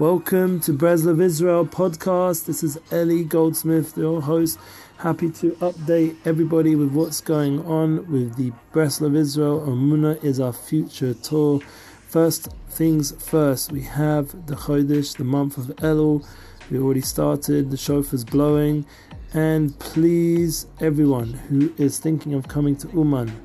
[0.00, 2.46] Welcome to Breslov Israel podcast.
[2.46, 4.58] This is Ellie Goldsmith, your host.
[4.96, 9.60] Happy to update everybody with what's going on with the Breslov Israel.
[9.60, 11.60] Amuna is our future tour.
[12.08, 16.26] First things first, we have the Chodesh, the month of Elul.
[16.70, 18.86] We already started, the shofar's blowing.
[19.34, 23.38] And please, everyone who is thinking of coming to Uman,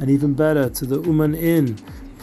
[0.00, 1.78] and even better, to the Uman Inn,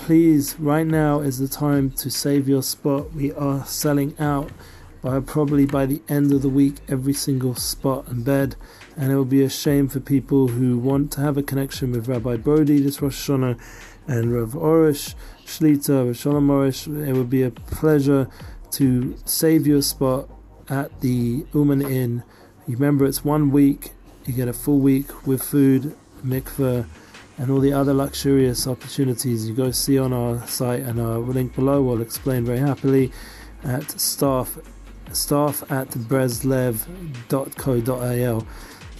[0.08, 3.14] please, right now is the time to save your spot.
[3.14, 4.50] We are selling out
[5.02, 8.56] by probably by the end of the week every single spot and bed,
[8.96, 12.08] and it will be a shame for people who want to have a connection with
[12.08, 13.60] Rabbi Brody this Rosh Hashanah
[14.08, 15.14] and Rav Arush
[15.46, 16.88] Shlita, Rav Shalom Arush.
[17.06, 18.30] It would be a pleasure
[18.72, 20.30] to save your spot
[20.70, 22.24] at the Uman Inn.
[22.66, 23.92] Remember, it's one week.
[24.26, 26.86] You get a full week with food, mikveh
[27.38, 29.48] and all the other luxurious opportunities.
[29.48, 33.12] You go see on our site and our link below will explain very happily
[33.64, 34.58] at staff
[35.14, 36.88] staff at breslev.co.il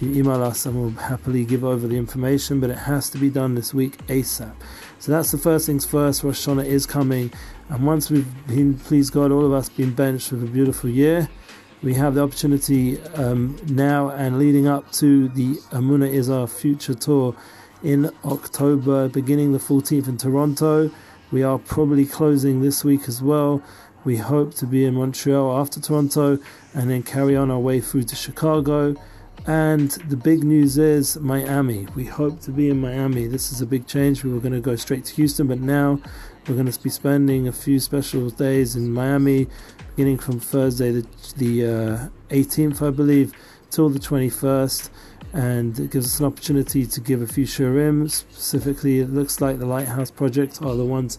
[0.00, 3.28] you email us and we'll happily give over the information but it has to be
[3.28, 4.54] done this week asap
[5.00, 6.24] so that's the first things first.
[6.24, 7.32] Rosh hashanah is coming.
[7.68, 11.28] And once we've been please god all of us been benched with a beautiful year
[11.82, 16.94] we have the opportunity um, now and leading up to the Amuna is our future
[16.94, 17.36] tour
[17.82, 20.90] in October, beginning the 14th in Toronto.
[21.30, 23.62] We are probably closing this week as well.
[24.04, 26.38] We hope to be in Montreal after Toronto
[26.74, 28.94] and then carry on our way through to Chicago.
[29.46, 31.86] And the big news is Miami.
[31.94, 33.26] We hope to be in Miami.
[33.26, 34.24] This is a big change.
[34.24, 36.00] We were going to go straight to Houston, but now
[36.46, 39.46] we're going to be spending a few special days in Miami,
[39.96, 43.32] beginning from Thursday, the, the uh, 18th, I believe,
[43.70, 44.90] till the 21st
[45.32, 48.10] and it gives us an opportunity to give a few shiurim.
[48.10, 51.18] Specifically, it looks like the Lighthouse Project are the ones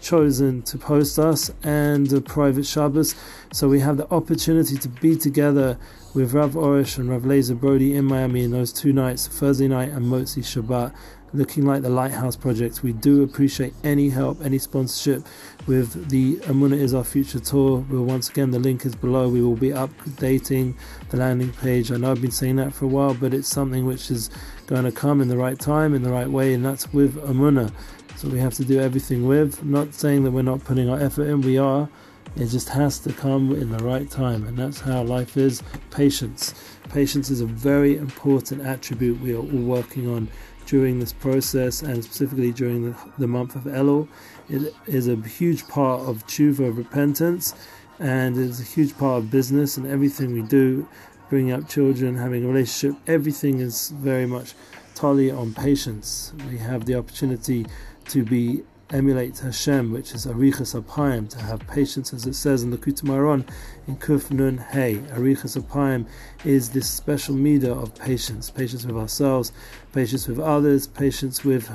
[0.00, 3.14] chosen to post us and the private Shabbos.
[3.52, 5.78] So we have the opportunity to be together
[6.14, 9.90] with Rav Arush and Rav Lazer Brody in Miami in those two nights, Thursday night
[9.90, 10.94] and Motzi Shabbat
[11.32, 12.82] looking like the Lighthouse Project.
[12.82, 15.26] We do appreciate any help, any sponsorship
[15.66, 17.84] with the Amuna is Our Future tour.
[17.90, 19.28] We'll once again, the link is below.
[19.28, 20.74] We will be updating
[21.10, 21.92] the landing page.
[21.92, 24.30] I know I've been saying that for a while, but it's something which is
[24.66, 27.72] going to come in the right time, in the right way, and that's with Amuna.
[28.16, 29.62] So we have to do everything with.
[29.62, 31.88] Not saying that we're not putting our effort in, we are.
[32.36, 35.62] It just has to come in the right time, and that's how life is.
[35.90, 36.54] Patience.
[36.90, 40.28] Patience is a very important attribute we are all working on
[40.68, 44.06] during this process and specifically during the, the month of Elul.
[44.50, 47.54] It is a huge part of tshuva, repentance,
[47.98, 50.86] and it's a huge part of business and everything we do,
[51.30, 54.54] bringing up children, having a relationship, everything is very much
[54.94, 56.34] totally on patience.
[56.50, 57.66] We have the opportunity
[58.08, 62.70] to be emulate Hashem, which is Arichas Apayim, to have patience, as it says in
[62.70, 63.46] the Kutamaron
[63.86, 64.96] in Kuf Nun Hey.
[65.12, 66.06] Arichas Apayim
[66.44, 69.52] is this special meter of patience, patience with ourselves,
[69.92, 71.70] patience with others, patience with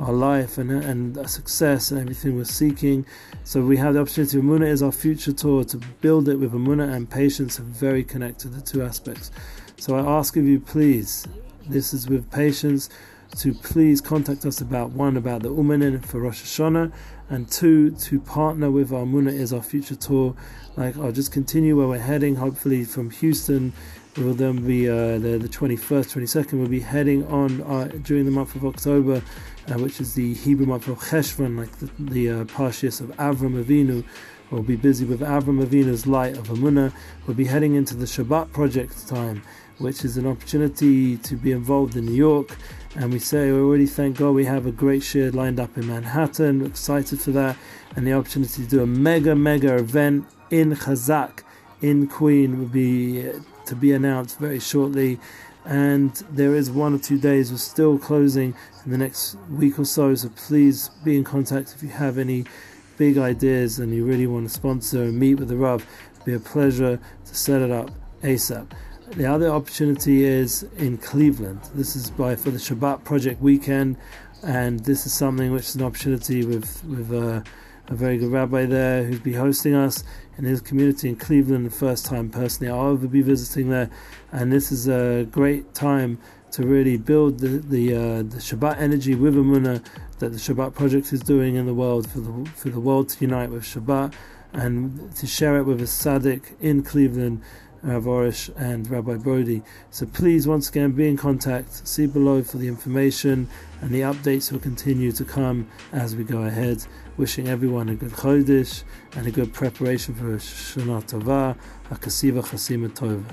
[0.00, 3.06] our life and and success and everything we're seeking.
[3.44, 4.38] So we have the opportunity.
[4.38, 8.52] Amuna is our future tour to build it with Amuna and patience are very connected,
[8.52, 9.30] the two aspects.
[9.76, 11.26] So I ask of you, please,
[11.68, 12.90] this is with patience
[13.38, 16.92] to please contact us about one about the Uman Inn for Rosh Hashanah,
[17.28, 20.34] and two to partner with our Muna is our future tour.
[20.76, 22.36] Like I'll just continue where we're heading.
[22.36, 23.72] Hopefully from Houston,
[24.16, 26.52] we will then be uh, the the 21st, 22nd.
[26.54, 29.22] We'll be heading on uh, during the month of October,
[29.68, 34.04] uh, which is the Hebrew month of Cheshvan, like the, the uh, of Avram Avinu.
[34.50, 36.92] We'll be busy with Avram Avinu's light of Amunah.
[37.26, 39.42] We'll be heading into the Shabbat project time,
[39.78, 42.56] which is an opportunity to be involved in New York
[42.96, 45.86] and we say we already thank God we have a great share lined up in
[45.86, 46.60] Manhattan.
[46.60, 47.56] We're excited for that
[47.96, 51.42] and the opportunity to do a mega mega event in Chazak
[51.82, 53.32] in Queen will be uh,
[53.66, 55.18] to be announced very shortly.
[55.64, 58.54] And there is one or two days we're still closing
[58.84, 60.14] in the next week or so.
[60.14, 62.44] So please be in contact if you have any
[62.96, 65.86] big ideas and you really want to sponsor and meet with the Rav.
[66.12, 67.90] It'd be a pleasure to set it up
[68.22, 68.70] ASAP.
[69.12, 71.60] The other opportunity is in Cleveland.
[71.74, 73.96] This is by for the Shabbat Project weekend,
[74.42, 77.42] and this is something which is an opportunity with with uh,
[77.88, 80.04] a very good rabbi there who'd be hosting us
[80.38, 81.66] in his community in Cleveland.
[81.66, 83.90] The first time personally, I'll ever be visiting there,
[84.32, 86.18] and this is a great time
[86.52, 89.84] to really build the the, uh, the Shabbat energy with Amuna
[90.18, 93.20] that the Shabbat Project is doing in the world for the for the world to
[93.20, 94.14] unite with Shabbat
[94.54, 97.42] and to share it with a tzaddik in Cleveland
[97.84, 99.62] Rav Arush and Rabbi Brody.
[99.90, 101.86] So please, once again, be in contact.
[101.86, 103.48] See below for the information,
[103.80, 106.84] and the updates will continue to come as we go ahead.
[107.16, 108.84] Wishing everyone a good Chodesh
[109.14, 111.56] and a good preparation for Shana Tova,
[111.90, 113.24] a Kasiva Chasima Tova.